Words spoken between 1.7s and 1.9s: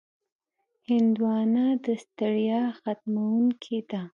د